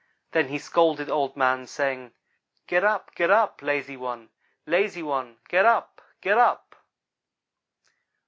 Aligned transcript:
Then 0.31 0.47
he 0.47 0.57
scolded 0.57 1.11
Old 1.11 1.37
man, 1.37 1.67
saying: 1.67 2.13
'Get 2.65 2.83
up 2.83 3.13
get 3.13 3.29
up 3.29 3.61
lazy 3.61 3.95
one 3.95 4.29
lazy 4.65 5.03
one 5.03 5.37
get 5.47 5.63
up 5.67 6.01
get 6.21 6.39
up.' 6.39 6.75